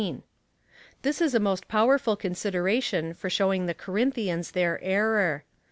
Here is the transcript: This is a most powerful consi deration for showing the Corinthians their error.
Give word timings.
This 1.03 1.21
is 1.21 1.35
a 1.35 1.39
most 1.39 1.67
powerful 1.67 2.17
consi 2.17 2.49
deration 2.51 3.15
for 3.15 3.29
showing 3.29 3.67
the 3.67 3.75
Corinthians 3.75 4.49
their 4.49 4.81
error. 4.83 5.43